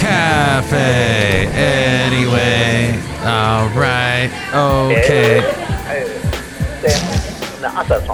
[0.00, 2.98] cafe anyway.
[3.20, 4.30] All right.
[4.54, 5.40] Okay.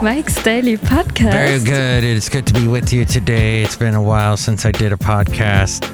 [0.02, 1.32] Mike's Daily Podcast.
[1.32, 2.02] Very good.
[2.04, 3.62] It's good to be with you today.
[3.62, 5.88] It's been a while since I did a podcast.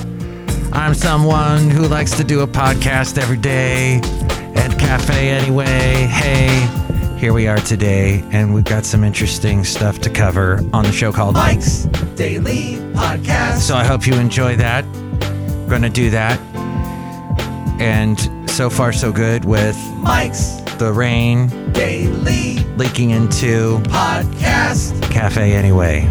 [0.73, 3.97] I'm someone who likes to do a podcast every day
[4.55, 6.07] at Cafe anyway.
[6.09, 6.67] Hey,
[7.19, 11.11] here we are today, and we've got some interesting stuff to cover on the show
[11.11, 11.83] called Mike's
[12.15, 13.59] Daily Podcast.
[13.59, 14.81] so I hope you enjoy that.
[15.69, 16.39] Going to do that.
[17.79, 24.99] And so far, so good with Mike's the rain Daily leaking into Podcast.
[25.11, 26.09] Cafe Anyway.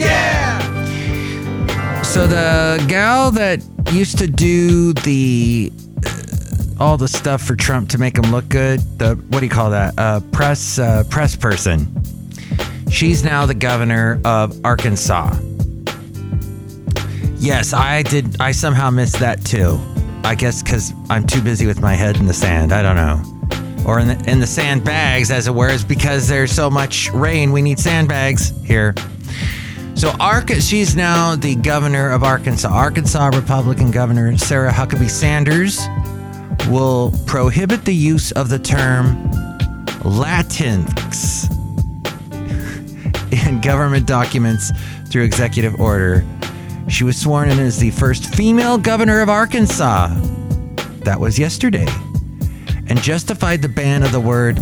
[0.00, 2.02] Yeah!
[2.02, 5.70] So the gal that used to do the
[6.04, 9.50] uh, all the stuff for Trump to make him look good, the what do you
[9.50, 9.94] call that?
[9.98, 11.86] Uh, press uh, press person.
[12.90, 15.36] She's now the governor of Arkansas.
[17.36, 18.40] Yes, I did.
[18.40, 19.78] I somehow missed that too.
[20.24, 22.72] I guess because I'm too busy with my head in the sand.
[22.72, 23.22] I don't know.
[23.86, 27.52] Or in the, in the sandbags, as it were, is because there's so much rain.
[27.52, 28.94] We need sandbags here.
[30.00, 32.70] So, Ark, she's now the governor of Arkansas.
[32.70, 35.78] Arkansas Republican Governor Sarah Huckabee Sanders
[36.70, 39.30] will prohibit the use of the term
[40.00, 41.50] Latinx
[43.46, 44.72] in government documents
[45.10, 46.24] through executive order.
[46.88, 50.08] She was sworn in as the first female governor of Arkansas.
[51.04, 51.88] That was yesterday.
[52.86, 54.56] And justified the ban of the word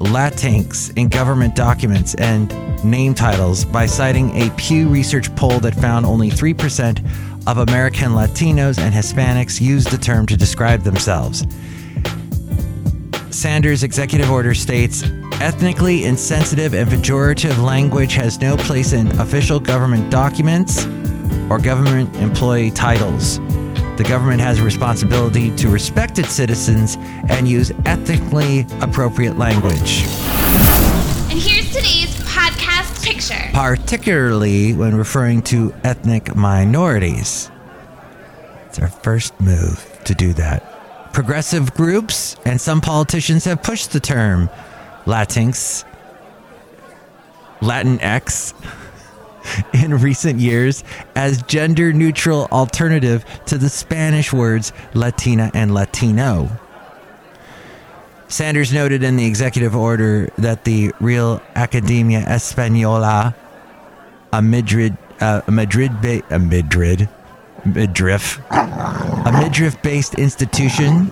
[0.00, 2.50] Latinx in government documents and
[2.84, 7.04] name titles by citing a Pew Research poll that found only 3%
[7.46, 11.46] of American Latinos and Hispanics use the term to describe themselves.
[13.30, 15.02] Sanders' executive order states
[15.40, 20.86] ethnically insensitive and pejorative language has no place in official government documents
[21.48, 23.38] or government employee titles.
[23.96, 26.96] The government has a responsibility to respect its citizens
[27.28, 30.04] and use ethnically appropriate language,
[31.30, 32.79] And here's today's podcast
[33.10, 33.50] picture.
[33.52, 37.50] particularly when referring to ethnic minorities.
[38.66, 41.12] It's our first move to do that.
[41.12, 44.48] Progressive groups and some politicians have pushed the term
[45.06, 45.84] Latinx,
[47.60, 48.54] Latinx
[49.84, 50.84] in recent years
[51.16, 56.48] as gender neutral alternative to the Spanish words Latina and Latino.
[58.30, 63.34] Sanders noted in the executive order that the Real Academia Española,
[64.32, 67.08] a Madrid, uh, a Madrid, ba- a Madrid,
[67.64, 71.06] midriff, a midriff-based institution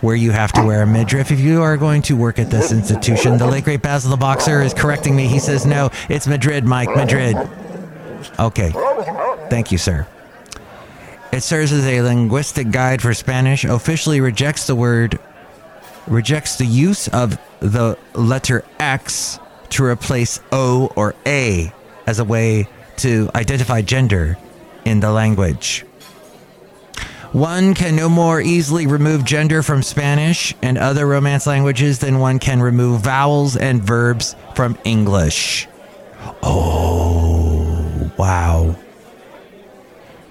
[0.00, 2.72] where you have to wear a midriff if you are going to work at this
[2.72, 3.38] institution.
[3.38, 5.26] The late great Basil the Boxer is correcting me.
[5.28, 7.36] He says no, it's Madrid, Mike, Madrid.
[8.38, 8.72] Okay,
[9.48, 10.08] thank you, sir.
[11.30, 13.64] It serves as a linguistic guide for Spanish.
[13.64, 15.18] Officially rejects the word,
[16.08, 19.38] rejects the use of the letter X
[19.70, 21.72] to replace O or A
[22.06, 24.38] as a way to identify gender
[24.84, 25.84] in the language.
[27.32, 32.38] One can no more easily remove gender from Spanish and other Romance languages than one
[32.38, 35.68] can remove vowels and verbs from English.
[36.42, 38.74] Oh, wow.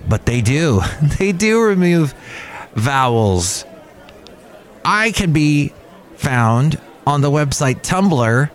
[0.08, 0.82] But they do.
[1.20, 2.16] They do remove
[2.74, 3.64] vowels.
[4.88, 5.74] I can be
[6.16, 8.50] found on the website Tumblr,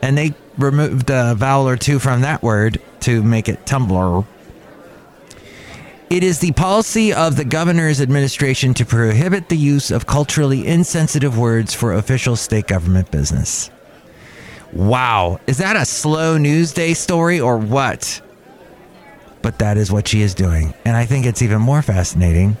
[0.00, 4.24] and they removed a vowel or two from that word to make it Tumblr.
[6.10, 11.36] It is the policy of the governor's administration to prohibit the use of culturally insensitive
[11.36, 13.68] words for official state government business.
[14.72, 15.40] Wow.
[15.48, 18.20] Is that a slow news day story or what?
[19.40, 20.72] But that is what she is doing.
[20.84, 22.56] And I think it's even more fascinating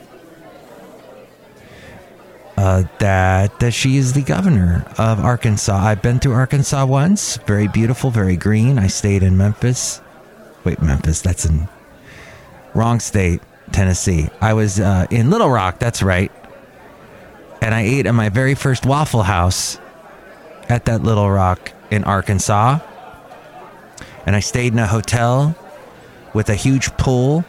[2.56, 5.76] uh, that, that she is the governor of Arkansas.
[5.76, 7.38] I've been to Arkansas once.
[7.38, 8.78] Very beautiful, very green.
[8.78, 10.00] I stayed in Memphis.
[10.64, 11.68] Wait, Memphis, that's in
[12.74, 13.40] wrong state,
[13.72, 14.28] Tennessee.
[14.40, 16.30] I was uh, in Little Rock, that's right.
[17.60, 19.78] And I ate at my very first Waffle House
[20.68, 22.80] at that Little Rock in Arkansas.
[24.26, 25.56] And I stayed in a hotel
[26.32, 27.44] with a huge pool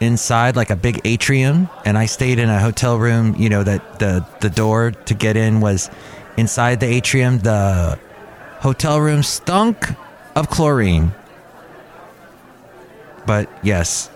[0.00, 3.98] inside like a big atrium and I stayed in a hotel room, you know, that
[3.98, 5.90] the the door to get in was
[6.36, 7.38] inside the atrium.
[7.38, 7.98] The
[8.60, 9.88] hotel room stunk
[10.34, 11.12] of chlorine.
[13.26, 14.10] But yes.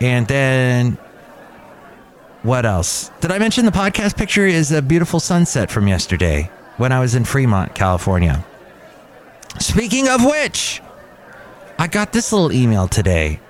[0.00, 0.98] And then
[2.42, 3.10] what else?
[3.20, 7.14] Did I mention the podcast picture is a beautiful sunset from yesterday when I was
[7.14, 8.44] in Fremont, California?
[9.58, 10.80] Speaking of which,
[11.78, 13.40] I got this little email today.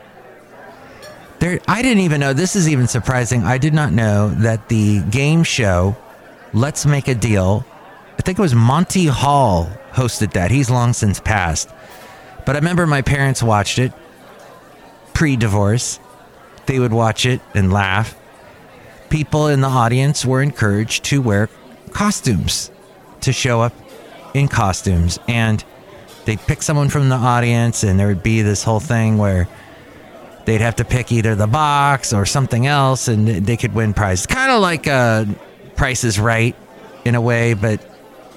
[1.40, 2.34] There, I didn't even know.
[2.34, 3.44] This is even surprising.
[3.44, 5.96] I did not know that the game show,
[6.52, 7.64] Let's Make a Deal,
[8.18, 10.50] I think it was Monty Hall hosted that.
[10.50, 11.70] He's long since passed.
[12.44, 13.92] But I remember my parents watched it
[15.14, 15.98] pre divorce.
[16.66, 18.14] They would watch it and laugh.
[19.08, 21.48] People in the audience were encouraged to wear
[21.92, 22.70] costumes,
[23.22, 23.72] to show up
[24.34, 25.18] in costumes.
[25.26, 25.64] And
[26.26, 29.48] they'd pick someone from the audience, and there would be this whole thing where
[30.44, 34.26] they'd have to pick either the box or something else, and they could win prizes.
[34.26, 35.24] Kind of like uh,
[35.76, 36.56] Price is Right
[37.04, 37.80] in a way, but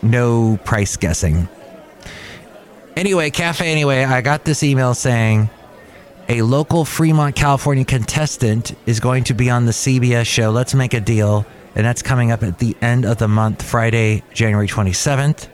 [0.01, 1.47] no price guessing.
[2.95, 5.49] Anyway, Cafe Anyway, I got this email saying
[6.29, 10.51] a local Fremont, California contestant is going to be on the CBS show.
[10.51, 11.45] Let's make a deal.
[11.75, 15.47] And that's coming up at the end of the month, Friday, January 27th.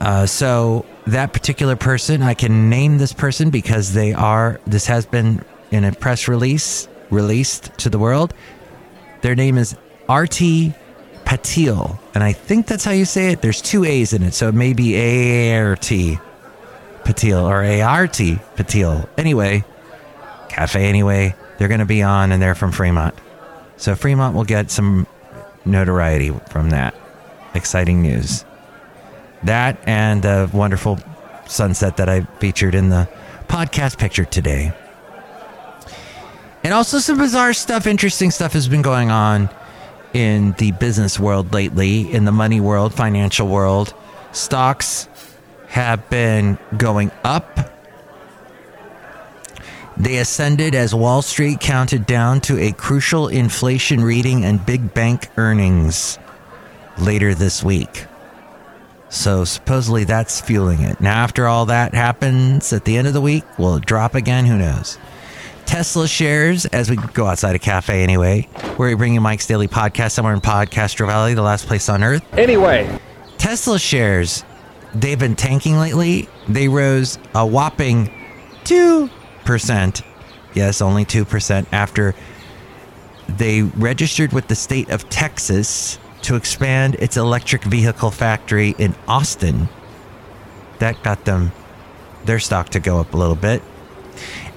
[0.00, 5.06] Uh, so that particular person, I can name this person because they are, this has
[5.06, 8.34] been in a press release released to the world.
[9.22, 9.74] Their name is
[10.08, 10.74] RT
[11.24, 11.98] Patil.
[12.14, 13.42] And I think that's how you say it.
[13.42, 14.34] There's two A's in it.
[14.34, 14.96] So it may be
[15.54, 19.08] ART Patil or ART Patil.
[19.16, 19.64] Anyway,
[20.48, 23.14] Cafe Anyway, they're going to be on and they're from Fremont.
[23.76, 25.06] So Fremont will get some
[25.64, 26.94] notoriety from that.
[27.54, 28.44] Exciting news.
[29.44, 30.98] That and the wonderful
[31.46, 33.08] sunset that I featured in the
[33.48, 34.72] podcast picture today.
[36.64, 39.48] And also some bizarre stuff, interesting stuff has been going on
[40.12, 43.94] in the business world lately, in the money world, financial world.
[44.32, 45.08] Stocks
[45.68, 47.70] have been going up.
[49.96, 55.28] They ascended as Wall Street counted down to a crucial inflation reading and big bank
[55.36, 56.18] earnings
[56.98, 58.06] later this week.
[59.10, 61.00] So supposedly that's fueling it.
[61.00, 64.44] Now, after all that happens at the end of the week, will it drop again?
[64.44, 64.98] Who knows?
[65.64, 68.42] Tesla shares as we go outside a cafe anyway,
[68.76, 72.02] where we bring you Mike's Daily Podcast somewhere in Podcastro Valley, the last place on
[72.02, 72.22] earth.
[72.32, 72.98] Anyway,
[73.36, 74.44] Tesla shares,
[74.94, 76.28] they've been tanking lately.
[76.48, 78.10] They rose a whopping
[78.64, 80.02] 2%.
[80.54, 82.14] Yes, only 2% after
[83.28, 89.68] they registered with the state of Texas to expand its electric vehicle factory in Austin.
[90.78, 91.52] That got them
[92.24, 93.62] their stock to go up a little bit.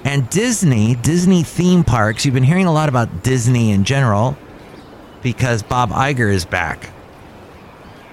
[0.04, 4.36] And Disney, Disney theme parks, you've been hearing a lot about Disney in general
[5.22, 6.90] because Bob Iger is back.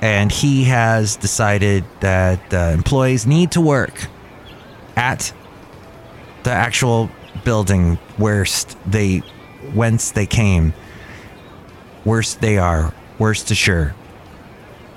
[0.02, 4.08] And he has decided that uh, employees need to work
[4.96, 5.34] at
[6.44, 7.10] the actual
[7.44, 8.46] building where
[8.86, 9.18] they
[9.74, 10.74] whence they came.
[12.06, 13.94] Worst they are, worst assure.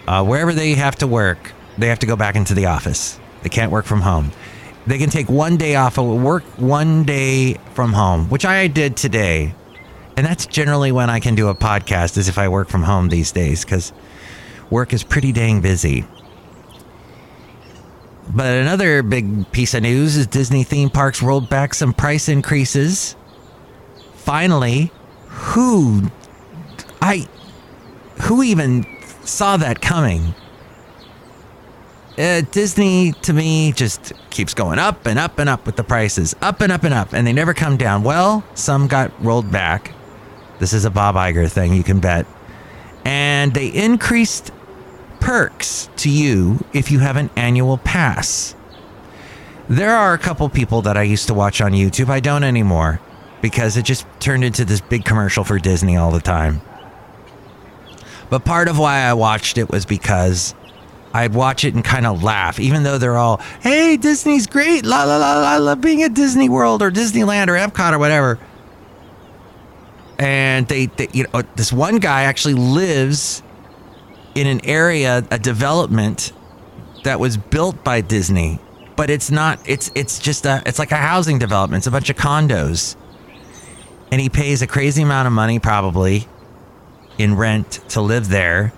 [0.07, 3.19] Uh, wherever they have to work, they have to go back into the office.
[3.43, 4.33] They can't work from home.
[4.87, 8.97] They can take one day off of work, one day from home, which I did
[8.97, 9.55] today.
[10.17, 13.09] And that's generally when I can do a podcast, is if I work from home
[13.09, 13.93] these days, because
[14.71, 16.05] work is pretty dang busy.
[18.35, 23.17] But another big piece of news is Disney theme parks rolled back some price increases.
[24.15, 24.93] Finally,
[25.29, 26.11] who
[27.01, 27.29] I
[28.23, 28.87] who even
[29.25, 30.35] saw that coming?
[32.19, 36.35] uh, Disney to me just keeps going up and up and up with the prices,
[36.43, 38.03] up and up and up, and they never come down.
[38.03, 39.93] Well, some got rolled back.
[40.59, 42.27] This is a Bob Iger thing, you can bet.
[43.05, 44.53] And they increased
[45.21, 48.55] perks to you if you have an annual pass.
[49.69, 52.09] There are a couple people that I used to watch on YouTube.
[52.09, 53.01] I don't anymore
[53.41, 56.61] because it just turned into this big commercial for Disney all the time.
[58.33, 60.55] But part of why I watched it was because
[61.13, 64.87] I'd watch it and kind of laugh, even though they're all, hey, Disney's great.
[64.87, 68.39] La, la, la, la, love being at Disney World or Disneyland or Epcot or whatever.
[70.19, 73.43] And they, they, you know, this one guy actually lives
[74.35, 76.33] in an area, a development
[77.05, 78.59] that was built by Disney,
[78.97, 81.83] but it's not, it's, it's just a, it's like a housing development.
[81.83, 82.97] It's a bunch of condos.
[84.11, 86.27] And he pays a crazy amount of money, probably,
[87.19, 88.73] in rent to live there.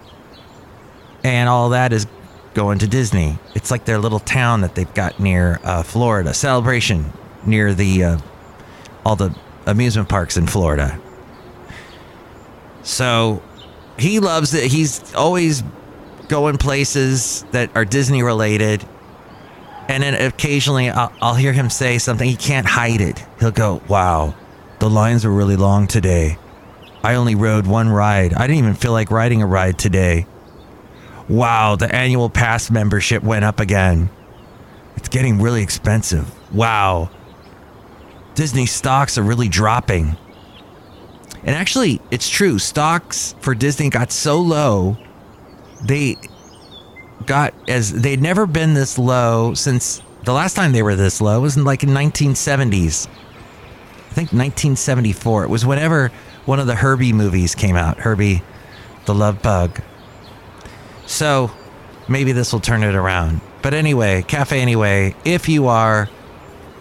[1.22, 2.06] And all that is
[2.54, 3.38] going to Disney.
[3.54, 6.32] It's like their little town that they've got near uh, Florida.
[6.34, 7.12] Celebration
[7.46, 8.18] near the uh,
[9.04, 9.34] all the
[9.66, 11.00] amusement parks in Florida.
[12.82, 13.42] So
[13.98, 14.70] he loves it.
[14.70, 15.62] He's always
[16.28, 18.84] going places that are Disney related.
[19.88, 22.28] And then occasionally I'll, I'll hear him say something.
[22.28, 23.24] He can't hide it.
[23.40, 24.34] He'll go, Wow,
[24.78, 26.38] the lines were really long today.
[27.04, 28.32] I only rode one ride.
[28.32, 30.26] I didn't even feel like riding a ride today.
[31.28, 34.08] Wow, the annual pass membership went up again.
[34.96, 36.32] It's getting really expensive.
[36.50, 37.10] Wow.
[38.34, 40.16] Disney stocks are really dropping.
[41.42, 42.58] And actually, it's true.
[42.58, 44.96] Stocks for Disney got so low,
[45.84, 46.16] they
[47.26, 51.42] got as they'd never been this low since the last time they were this low
[51.42, 53.08] was in like in 1970s.
[53.08, 55.44] I think 1974.
[55.44, 56.10] It was whenever
[56.46, 57.98] one of the Herbie movies came out.
[57.98, 58.42] Herbie,
[59.06, 59.80] the Love Bug.
[61.06, 61.50] So
[62.08, 63.40] maybe this will turn it around.
[63.62, 66.08] But anyway, Cafe Anyway, if you are,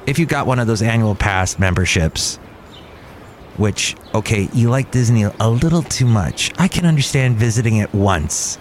[0.06, 2.38] if you got one of those annual pass memberships,
[3.58, 6.52] which, okay, you like Disney a little too much.
[6.58, 8.58] I can understand visiting it once,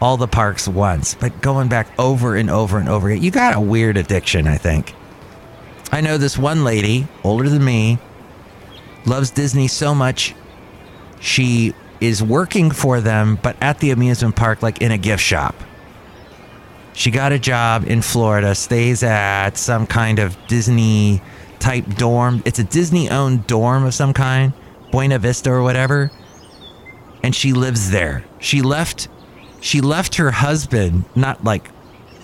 [0.00, 3.56] all the parks once, but going back over and over and over again, you got
[3.56, 4.94] a weird addiction, I think.
[5.90, 7.98] I know this one lady, older than me,
[9.08, 10.34] loves Disney so much,
[11.20, 15.54] she is working for them, but at the amusement park, like in a gift shop.
[16.92, 21.22] She got a job in Florida, stays at some kind of Disney
[21.58, 22.42] type dorm.
[22.44, 24.52] It's a Disney owned dorm of some kind,
[24.90, 26.10] Buena Vista or whatever.
[27.22, 28.24] And she lives there.
[28.40, 29.08] She left
[29.60, 31.68] she left her husband, not like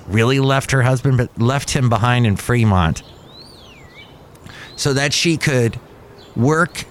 [0.07, 3.03] really left her husband, but left him behind in Fremont
[4.77, 5.79] so that she could
[6.37, 6.85] work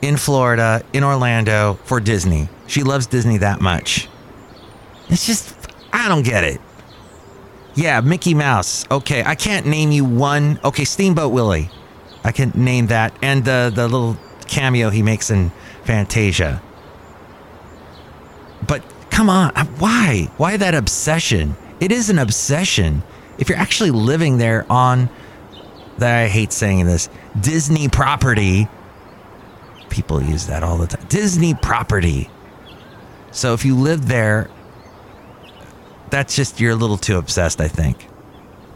[0.00, 2.48] in Florida, in Orlando for Disney.
[2.66, 4.08] She loves Disney that much.
[5.08, 5.54] It's just,
[5.92, 6.60] I don't get it.
[7.74, 8.84] Yeah, Mickey Mouse.
[8.90, 10.58] Okay, I can't name you one.
[10.64, 11.70] Okay, Steamboat Willie.
[12.24, 13.16] I can name that.
[13.22, 15.50] And the, the little cameo he makes in
[15.84, 16.62] Fantasia.
[18.66, 20.28] But come on, uh, why?
[20.36, 21.56] Why that obsession?
[21.80, 23.02] It is an obsession.
[23.38, 25.08] If you're actually living there on,
[25.98, 27.08] that I hate saying this,
[27.40, 28.68] Disney property,
[29.92, 31.06] people use that all the time.
[31.08, 32.28] Disney property.
[33.30, 34.50] So if you live there,
[36.10, 38.08] that's just you're a little too obsessed, I think.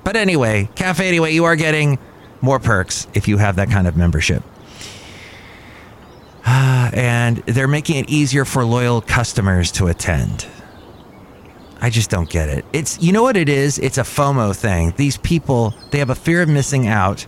[0.05, 1.99] But anyway, Cafe Anyway, you are getting
[2.41, 4.43] more perks if you have that kind of membership.
[6.47, 10.47] and they're making it easier for loyal customers to attend.
[11.81, 12.65] I just don't get it.
[12.73, 13.79] It's you know what it is?
[13.79, 14.95] It's a FOMO thing.
[14.97, 17.27] These people, they have a fear of missing out.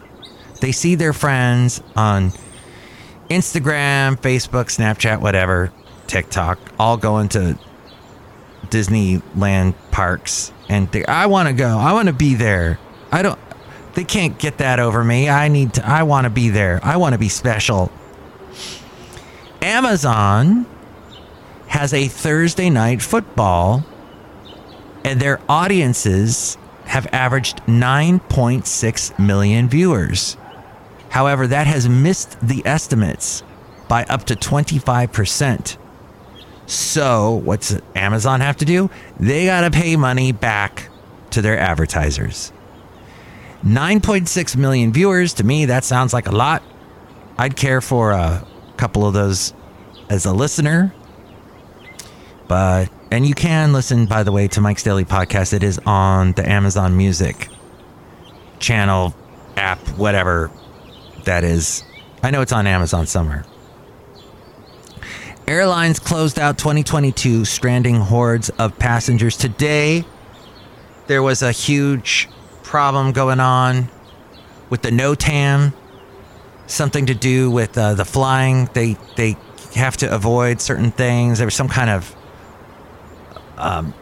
[0.61, 2.33] They see their friends on
[3.29, 5.73] Instagram, Facebook, Snapchat, whatever,
[6.07, 7.59] TikTok, all going to
[8.67, 11.79] Disneyland parks and they, I want to go.
[11.79, 12.79] I want to be there.
[13.11, 13.39] I don't
[13.95, 15.29] they can't get that over me.
[15.29, 16.81] I need to I want to be there.
[16.83, 17.91] I want to be special.
[19.63, 20.67] Amazon
[21.69, 23.85] has a Thursday night football
[25.05, 30.37] and their audiences have averaged 9.6 million viewers.
[31.11, 33.43] However, that has missed the estimates
[33.89, 35.77] by up to 25%.
[36.67, 38.91] So, what's Amazon have to do?
[39.19, 40.91] They got to pay money back
[41.31, 42.53] to their advertisers.
[43.65, 46.63] 9.6 million viewers, to me, that sounds like a lot.
[47.39, 48.47] I'd care for a
[48.77, 49.55] couple of those
[50.11, 50.95] as a listener.
[52.49, 55.55] But, and you can listen, by the way, to Mike's Daily Podcast.
[55.55, 57.49] It is on the Amazon Music
[58.59, 59.15] channel,
[59.57, 60.51] app, whatever
[61.29, 61.85] that is.
[62.23, 63.45] I know it's on Amazon somewhere.
[65.47, 69.37] Airlines closed out 2022, stranding hordes of passengers.
[69.37, 70.05] Today,
[71.07, 72.29] there was a huge
[72.63, 73.89] problem going on
[74.71, 75.75] with the NOTAM,
[76.67, 78.69] something to do with uh, the flying.
[78.73, 79.37] They they
[79.75, 81.39] have to avoid certain things.
[81.39, 82.17] There was some kind of
[83.59, 83.95] um,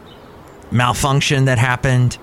[0.71, 2.17] malfunction that happened,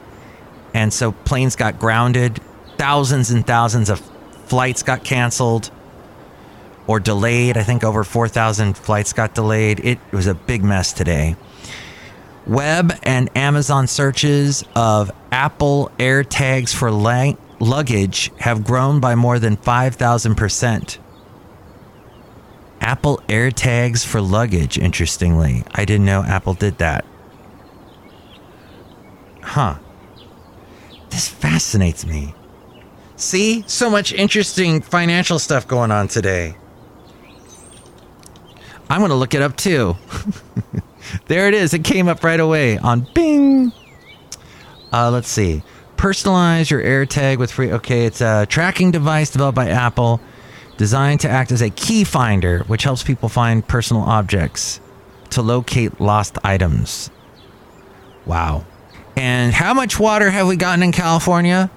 [0.72, 2.40] and so planes got grounded.
[2.76, 4.02] Thousands and thousands of
[4.46, 5.70] flights got canceled
[6.86, 7.56] or delayed.
[7.56, 9.80] I think over 4,000 flights got delayed.
[9.80, 11.36] It was a big mess today.
[12.46, 19.56] Web and Amazon searches of Apple AirTags for la- luggage have grown by more than
[19.56, 20.98] 5,000%.
[22.80, 25.64] Apple AirTags for luggage, interestingly.
[25.72, 27.06] I didn't know Apple did that.
[29.42, 29.76] Huh.
[31.08, 32.34] This fascinates me.
[33.16, 33.64] See?
[33.66, 36.56] So much interesting financial stuff going on today.
[38.90, 39.96] I'm going to look it up too.
[41.26, 41.74] there it is.
[41.74, 43.72] It came up right away on Bing.
[44.92, 45.62] Uh, let's see.
[45.96, 47.72] Personalize your AirTag with free.
[47.72, 50.20] Okay, it's a tracking device developed by Apple,
[50.76, 54.80] designed to act as a key finder, which helps people find personal objects
[55.30, 57.10] to locate lost items.
[58.26, 58.64] Wow.
[59.16, 61.70] And how much water have we gotten in California?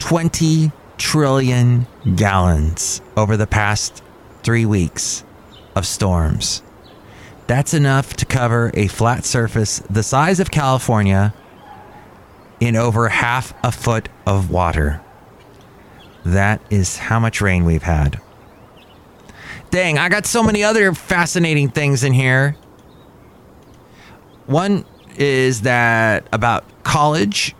[0.00, 4.02] 20 trillion gallons over the past
[4.42, 5.24] three weeks
[5.76, 6.62] of storms.
[7.46, 11.32] That's enough to cover a flat surface the size of California
[12.60, 15.00] in over half a foot of water.
[16.24, 18.20] That is how much rain we've had.
[19.70, 22.56] Dang, I got so many other fascinating things in here.
[24.46, 24.84] One
[25.16, 27.54] is that about college.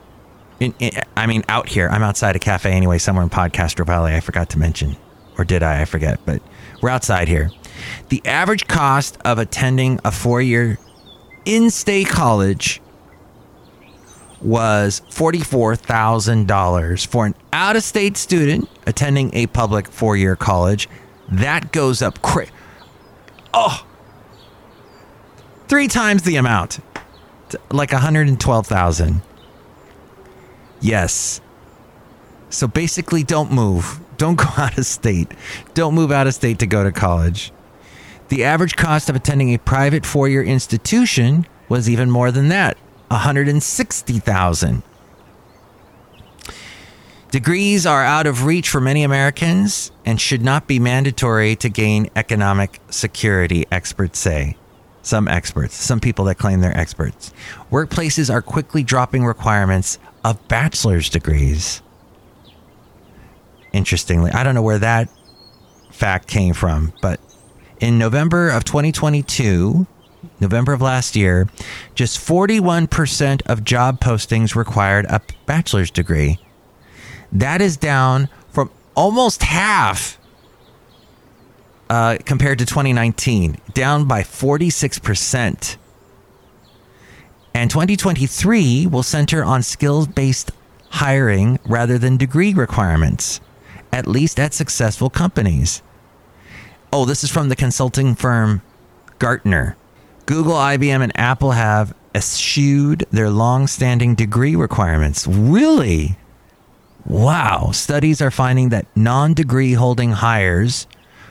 [0.60, 1.88] In, in, I mean, out here.
[1.88, 4.14] I'm outside a cafe anyway, somewhere in Podcastro Valley.
[4.14, 4.96] I forgot to mention.
[5.38, 5.80] Or did I?
[5.80, 6.20] I forget.
[6.26, 6.42] But
[6.82, 7.50] we're outside here.
[8.10, 10.78] The average cost of attending a four year
[11.46, 12.82] in state college
[14.42, 20.88] was $44,000 for an out of state student attending a public four year college.
[21.30, 22.48] That goes up cra-
[23.54, 23.86] oh,
[25.68, 26.80] three times the amount,
[27.70, 29.22] like 112,000.
[30.80, 31.40] Yes.
[32.48, 34.00] So basically, don't move.
[34.16, 35.30] Don't go out of state.
[35.74, 37.52] Don't move out of state to go to college.
[38.28, 42.76] The average cost of attending a private four year institution was even more than that
[43.08, 44.82] 160,000.
[47.30, 52.10] Degrees are out of reach for many Americans and should not be mandatory to gain
[52.16, 54.56] economic security, experts say.
[55.02, 57.32] Some experts, some people that claim they're experts.
[57.70, 61.82] Workplaces are quickly dropping requirements of bachelor's degrees.
[63.72, 65.08] Interestingly, I don't know where that
[65.90, 67.20] fact came from, but
[67.80, 69.86] in November of 2022,
[70.38, 71.48] November of last year,
[71.94, 76.38] just 41% of job postings required a bachelor's degree.
[77.32, 80.18] That is down from almost half
[81.88, 85.76] uh, compared to 2019, down by 46%.
[87.54, 90.52] And 2023 will center on skills based
[90.90, 93.40] hiring rather than degree requirements,
[93.92, 95.82] at least at successful companies.
[96.92, 98.62] Oh, this is from the consulting firm
[99.18, 99.76] Gartner.
[100.26, 105.26] Google, IBM, and Apple have eschewed their long standing degree requirements.
[105.26, 106.16] Really?
[107.04, 107.70] Wow.
[107.72, 110.86] Studies are finding that non degree holding hires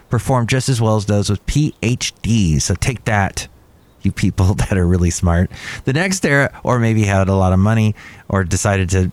[0.10, 2.63] perform just as well as those with PhDs.
[2.63, 3.47] So take that,
[4.01, 5.51] you people that are really smart.
[5.85, 7.95] The next era, or maybe had a lot of money
[8.27, 9.12] or decided to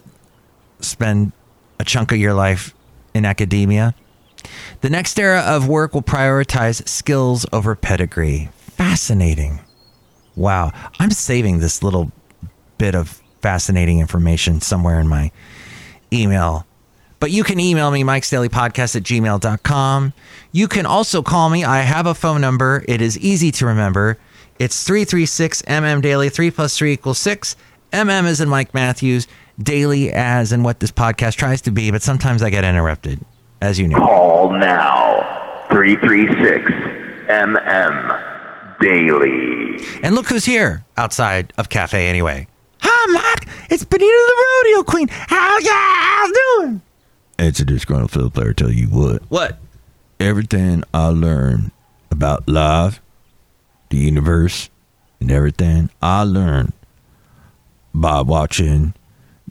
[0.80, 1.32] spend
[1.78, 2.74] a chunk of your life
[3.14, 3.94] in academia.
[4.80, 8.50] The next era of work will prioritize skills over pedigree.
[8.58, 9.60] Fascinating.
[10.36, 10.72] Wow.
[11.00, 12.12] I'm saving this little
[12.78, 15.30] bit of fascinating information somewhere in my
[16.12, 16.66] email.
[17.18, 20.12] But you can email me, Mike's Daily Podcast at gmail.com.
[20.52, 21.64] You can also call me.
[21.64, 22.84] I have a phone number.
[22.86, 24.18] It is easy to remember.
[24.58, 26.28] It's 336 MM Daily.
[26.28, 27.56] 3 plus 3 equals 6.
[27.92, 29.26] MM is in Mike Matthews.
[29.58, 33.20] Daily as in what this podcast tries to be, but sometimes I get interrupted,
[33.62, 33.98] as you know.
[33.98, 36.70] Call now 336
[37.28, 39.82] MM Daily.
[40.02, 42.46] And look who's here outside of Cafe anyway.
[42.80, 43.48] Hi, Mike.
[43.70, 45.08] It's Benita the Rodeo Queen.
[45.10, 46.82] How y'all doing?
[47.38, 49.22] It's a disgruntled fiddle player tell you what.
[49.28, 49.58] What?
[50.20, 51.70] Everything I learned
[52.10, 53.00] about life,
[53.90, 54.70] the universe,
[55.20, 56.72] and everything I learned
[57.94, 58.94] by watching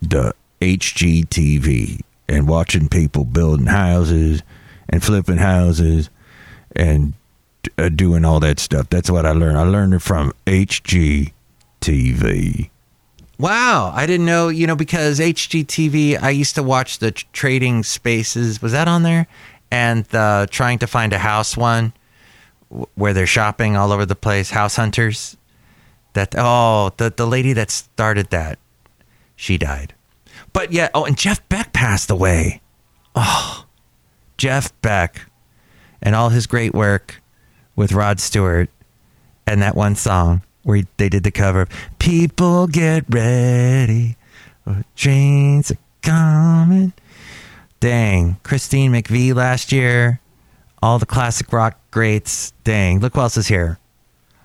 [0.02, 4.42] the HGTV and watching people building houses
[4.90, 6.10] and flipping houses
[6.76, 7.14] and
[7.78, 8.90] uh, doing all that stuff.
[8.90, 9.58] That's what I learned.
[9.58, 11.32] I learned it from HGTV.
[13.38, 17.84] Wow, I didn't know, you know, because HGTV, I used to watch the tr- trading
[17.84, 18.62] spaces.
[18.62, 19.28] Was that on there?
[19.72, 21.92] And the trying to find a house one
[22.70, 25.38] where they're shopping all over the place, house hunters.
[26.14, 28.58] That oh, the the lady that started that,
[29.36, 29.94] she died.
[30.54, 32.62] But yeah, oh, and Jeff Beck passed away.
[33.16, 33.66] Oh,
[34.38, 35.30] Jeff Beck
[36.02, 37.22] and all his great work
[37.76, 38.70] with Rod Stewart
[39.46, 44.18] and that one song where he, they did the cover of People Get Ready,
[44.66, 46.94] oh, Trains Are Coming.
[47.80, 48.38] Dang.
[48.44, 50.20] Christine McVie last year.
[50.82, 52.52] All the classic rock greats.
[52.66, 53.00] Dang.
[53.00, 53.80] Look who else is here.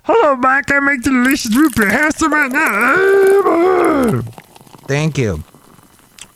[0.04, 0.70] Hello, Mike.
[0.70, 1.90] I make delicious root beer.
[1.90, 4.22] Have some right now.
[4.86, 5.42] Thank you.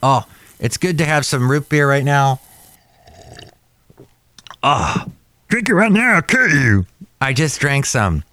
[0.03, 0.25] Oh,
[0.59, 2.41] it's good to have some root beer right now.
[4.65, 5.05] Oh,
[5.47, 6.15] Drink it right now.
[6.17, 6.85] I'll kill you.
[7.21, 8.25] I just drank some.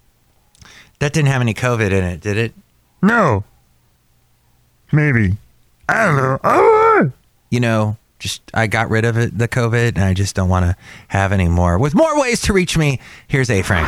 [0.98, 2.52] That didn't have any COVID in it, did it?
[3.00, 3.44] No.
[4.90, 5.36] Maybe.
[5.88, 6.40] I don't know.
[6.42, 7.12] Oh,
[7.48, 10.64] You know, just I got rid of it, the COVID, and I just don't want
[10.64, 10.76] to
[11.08, 11.76] have any more.
[11.78, 13.86] With more ways to reach me, here's A Frank.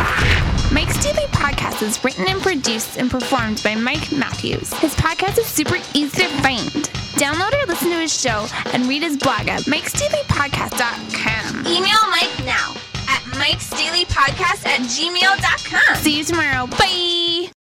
[0.72, 4.72] Mike's Daily Podcast is written and produced and performed by Mike Matthews.
[4.74, 6.68] His podcast is super easy to find.
[7.14, 11.60] Download or listen to his show and read his blog at mikesdailypodcast.com.
[11.66, 12.74] Email Mike now
[13.08, 15.96] at mikesdailypodcast at gmail.com.
[15.96, 16.66] See you tomorrow.
[16.66, 17.50] Bye.